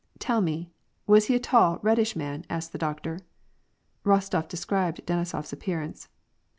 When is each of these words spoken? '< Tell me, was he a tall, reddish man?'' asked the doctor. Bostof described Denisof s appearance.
'< 0.13 0.17
Tell 0.27 0.41
me, 0.41 0.71
was 1.05 1.27
he 1.27 1.35
a 1.35 1.39
tall, 1.39 1.77
reddish 1.83 2.15
man?'' 2.15 2.43
asked 2.49 2.71
the 2.71 2.79
doctor. 2.79 3.19
Bostof 4.03 4.47
described 4.47 5.05
Denisof 5.05 5.37
s 5.43 5.53
appearance. 5.53 6.07